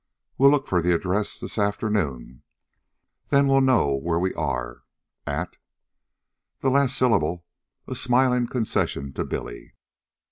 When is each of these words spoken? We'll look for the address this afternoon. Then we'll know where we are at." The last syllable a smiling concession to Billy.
We'll 0.39 0.49
look 0.49 0.67
for 0.67 0.81
the 0.81 0.95
address 0.95 1.39
this 1.39 1.59
afternoon. 1.59 2.41
Then 3.29 3.45
we'll 3.47 3.61
know 3.61 3.93
where 3.93 4.17
we 4.17 4.33
are 4.33 4.81
at." 5.27 5.57
The 6.61 6.71
last 6.71 6.97
syllable 6.97 7.45
a 7.85 7.93
smiling 7.93 8.47
concession 8.47 9.13
to 9.13 9.23
Billy. 9.25 9.75